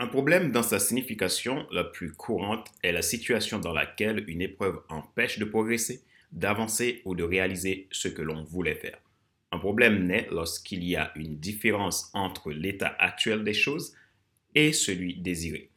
[0.00, 4.80] Un problème dans sa signification la plus courante est la situation dans laquelle une épreuve
[4.88, 9.00] empêche de progresser, d'avancer ou de réaliser ce que l'on voulait faire.
[9.50, 13.92] Un problème naît lorsqu'il y a une différence entre l'état actuel des choses
[14.54, 15.68] et celui désiré,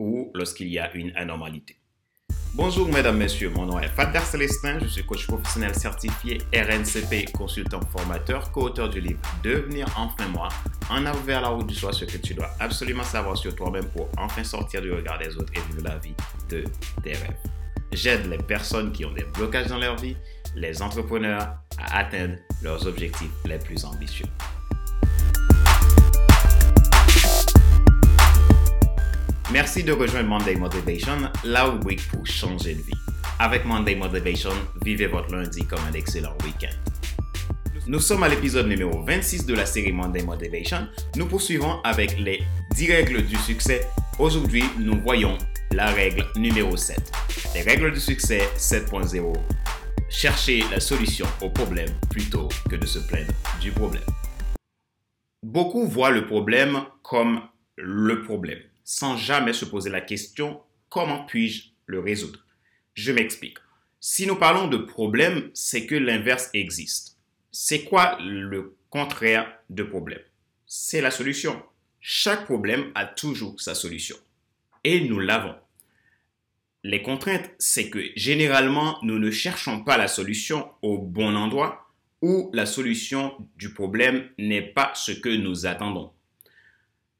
[0.00, 1.76] ou lorsqu'il y a une anormalité.
[2.54, 7.80] Bonjour mesdames, messieurs, mon nom est Fader Célestin, je suis coach professionnel certifié RNCP, consultant
[7.92, 10.48] formateur, co-auteur du livre Devenir enfin moi,
[10.90, 13.86] en avant vers la route du soi, ce que tu dois absolument savoir sur toi-même
[13.90, 16.14] pour enfin sortir du regard des autres et vivre la vie
[16.48, 16.64] de
[17.04, 17.36] tes rêves.
[17.92, 20.16] J'aide les personnes qui ont des blocages dans leur vie,
[20.56, 24.26] les entrepreneurs à atteindre leurs objectifs les plus ambitieux.
[29.52, 32.94] Merci de rejoindre Monday Motivation, la rubrique pour changer de vie.
[33.40, 34.52] Avec Monday Motivation,
[34.84, 36.72] vivez votre lundi comme un excellent week-end.
[37.88, 40.86] Nous sommes à l'épisode numéro 26 de la série Monday Motivation.
[41.16, 42.44] Nous poursuivons avec les
[42.76, 43.88] 10 règles du succès.
[44.20, 45.36] Aujourd'hui, nous voyons
[45.72, 47.10] la règle numéro 7.
[47.56, 49.32] Les règles du succès 7.0.
[50.08, 54.04] Chercher la solution au problème plutôt que de se plaindre du problème.
[55.42, 57.40] Beaucoup voient le problème comme
[57.76, 58.60] le problème,
[58.90, 62.44] sans jamais se poser la question comment puis-je le résoudre?
[62.94, 63.58] Je m'explique.
[64.00, 67.16] Si nous parlons de problème, c'est que l'inverse existe.
[67.52, 70.22] C'est quoi le contraire de problème?
[70.66, 71.62] C'est la solution.
[72.00, 74.16] Chaque problème a toujours sa solution.
[74.82, 75.54] Et nous l'avons.
[76.82, 82.50] Les contraintes, c'est que généralement, nous ne cherchons pas la solution au bon endroit ou
[82.52, 86.10] la solution du problème n'est pas ce que nous attendons.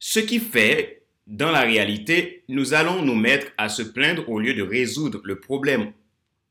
[0.00, 4.54] Ce qui fait, dans la réalité, nous allons nous mettre à se plaindre au lieu
[4.54, 5.92] de résoudre le problème,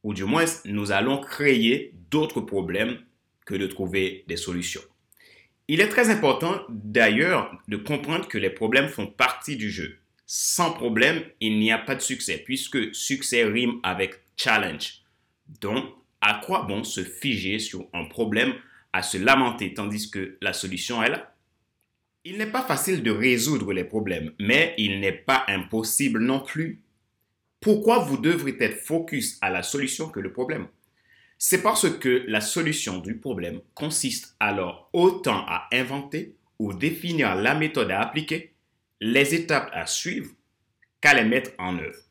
[0.03, 2.97] ou du moins, nous allons créer d'autres problèmes
[3.45, 4.81] que de trouver des solutions.
[5.67, 9.99] Il est très important d'ailleurs de comprendre que les problèmes font partie du jeu
[10.31, 15.01] sans problème, il n'y a pas de succès, puisque succès rime avec challenge.
[15.59, 15.85] Donc,
[16.21, 18.53] à quoi bon se figer sur un problème,
[18.93, 21.33] à se lamenter, tandis que la solution est là?
[22.25, 26.81] Il n'est pas facile de résoudre les problèmes, mais il n'est pas impossible non plus.
[27.61, 30.67] Pourquoi vous devrez être focus à la solution que le problème?
[31.37, 37.55] C'est parce que la solution du problème consiste alors autant à inventer ou définir la
[37.55, 38.53] méthode à appliquer
[38.99, 40.31] les étapes à suivre
[40.99, 42.03] qu'à les mettre en œuvre.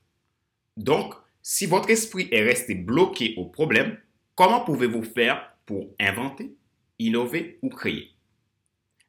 [0.79, 3.99] Donc, si votre esprit est resté bloqué au problème,
[4.35, 6.55] comment pouvez-vous faire pour inventer,
[6.99, 8.18] innover ou créer?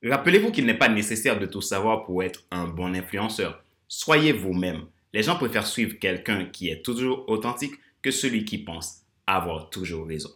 [0.01, 3.61] Rappelez-vous qu'il n'est pas nécessaire de tout savoir pour être un bon influenceur.
[3.89, 4.83] Soyez vous-même.
[5.11, 10.07] Les gens préfèrent suivre quelqu'un qui est toujours authentique que celui qui pense avoir toujours
[10.07, 10.29] raison.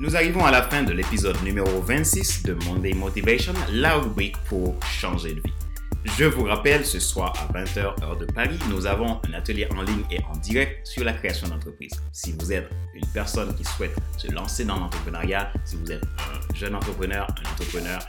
[0.00, 4.74] Nous arrivons à la fin de l'épisode numéro 26 de Monday Motivation, la rubrique pour
[4.82, 5.61] changer de vie.
[6.04, 9.82] Je vous rappelle, ce soir à 20h heure de Paris, nous avons un atelier en
[9.82, 11.92] ligne et en direct sur la création d'entreprise.
[12.10, 16.54] Si vous êtes une personne qui souhaite se lancer dans l'entrepreneuriat, si vous êtes un
[16.54, 18.04] jeune entrepreneur, un entrepreneur,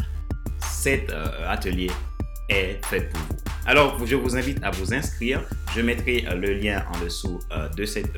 [0.59, 1.91] cet euh, atelier
[2.49, 3.37] est fait pour vous.
[3.67, 5.41] Alors, je vous invite à vous inscrire.
[5.75, 8.11] Je mettrai euh, le lien en dessous euh, de cette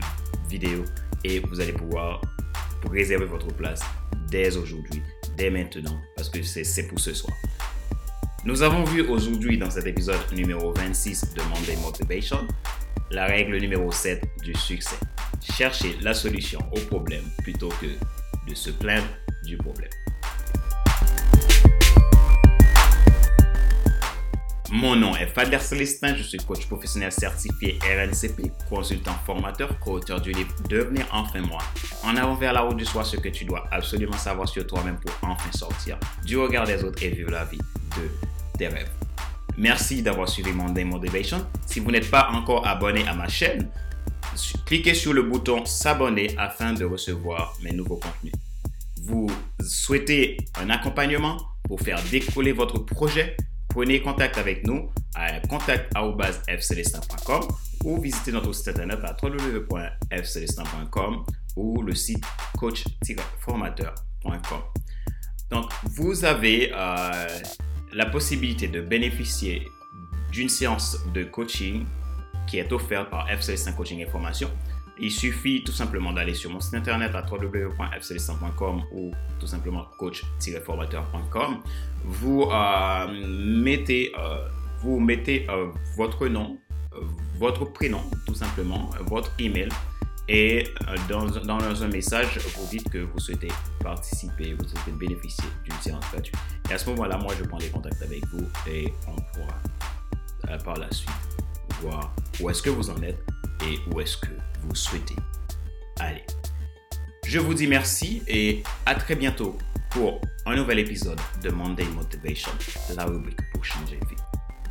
[0.50, 0.86] vidéo
[1.26, 2.22] et vous allez pouvoir
[2.90, 3.82] réserver votre place
[4.30, 5.02] dès aujourd'hui,
[5.38, 7.36] dès maintenant, parce que c'est pour ce soir.
[8.46, 12.48] Nous avons vu aujourd'hui dans cet épisode numéro 26 de Monday Motivation
[13.10, 14.98] la règle numéro 7 du succès.
[15.42, 17.88] Chercher la solution au problème plutôt que
[18.48, 19.08] de se plaindre
[19.46, 19.90] du problème.
[24.72, 30.34] Mon nom est Fader Célestin, je suis coach professionnel certifié RNCP, consultant formateur, co-auteur du
[30.34, 31.64] livre Devenir enfin moi.
[32.04, 35.00] En avant vers la route du soi, ce que tu dois absolument savoir sur toi-même
[35.00, 38.35] pour enfin sortir du regard des autres et vivre la vie de
[39.58, 41.46] Merci d'avoir suivi mon Day Motivation.
[41.66, 43.70] Si vous n'êtes pas encore abonné à ma chaîne,
[44.66, 48.34] cliquez sur le bouton s'abonner afin de recevoir mes nouveaux contenus.
[49.04, 49.28] Vous
[49.62, 53.38] souhaitez un accompagnement pour faire décoller votre projet?
[53.70, 57.48] Prenez contact avec nous à contact.fcelestin.com
[57.84, 61.26] ou visitez notre site internet à www.fcelestin.com
[61.56, 62.24] ou le site
[62.58, 64.62] coach-formateur.com.
[65.50, 67.40] Donc, vous avez euh,
[67.96, 69.72] la possibilité de bénéficier
[70.32, 71.86] d'une séance de coaching
[72.46, 74.50] qui est offerte par FC5 Coaching et Formation.
[75.00, 81.58] Il suffit tout simplement d'aller sur mon site internet à www.fcelestin.com ou tout simplement coach-formateur.com.
[82.04, 83.08] Vous euh,
[83.64, 84.48] mettez, euh,
[84.82, 86.58] vous mettez euh, votre nom,
[87.38, 89.70] votre prénom tout simplement, votre email
[90.28, 93.50] Et euh, dans, un message, vous dites que vous souhaitez
[93.82, 96.36] participer, vous souhaitez bénéficier d'une séance gratuite.
[96.70, 99.62] Et à ce moment-là, moi, je prends les contacts avec vous et on pourra
[100.50, 101.12] euh, par la suite
[101.82, 103.20] voir où est-ce que vous en êtes
[103.68, 104.32] et où est-ce que
[104.64, 105.16] vous souhaitez
[106.00, 106.24] aller.
[107.26, 109.58] Je vous dis merci et à très bientôt
[109.92, 112.52] pour un nouvel épisode de Monday Motivation,
[112.96, 114.16] la rubrique pour changer vie.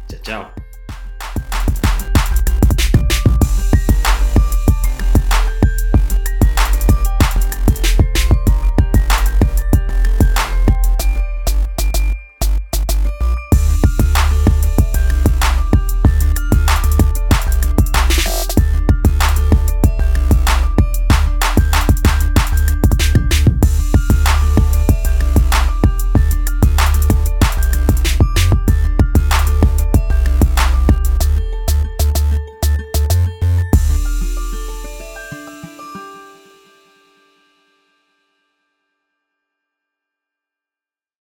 [0.09, 0.74] Ciao, ciao!